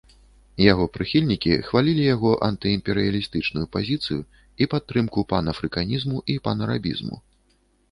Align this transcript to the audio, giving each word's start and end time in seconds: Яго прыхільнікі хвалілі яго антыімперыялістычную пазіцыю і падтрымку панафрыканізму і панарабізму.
Яго 0.71 0.85
прыхільнікі 0.95 1.51
хвалілі 1.67 2.03
яго 2.15 2.31
антыімперыялістычную 2.47 3.65
пазіцыю 3.77 4.19
і 4.65 4.71
падтрымку 4.73 5.27
панафрыканізму 5.35 6.17
і 6.35 6.43
панарабізму. 6.49 7.25